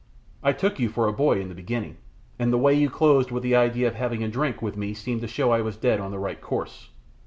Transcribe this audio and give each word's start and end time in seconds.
I 0.41 0.51
took 0.51 0.79
you 0.79 0.89
for 0.89 1.07
a 1.07 1.13
boy 1.13 1.39
in 1.39 1.47
the 1.49 1.53
beginning, 1.53 1.97
and 2.39 2.51
the 2.51 2.57
way 2.57 2.73
you 2.73 2.89
closed 2.89 3.29
with 3.29 3.43
the 3.43 3.55
idea 3.55 3.87
of 3.87 3.93
having 3.93 4.23
a 4.23 4.27
drink 4.29 4.59
with 4.59 4.75
me 4.75 4.95
seemed 4.95 5.21
to 5.21 5.27
show 5.27 5.51
I 5.51 5.61
was 5.61 5.77
dead 5.77 5.99
on 5.99 6.09
the 6.09 6.17
right 6.17 6.41
course. 6.41 6.89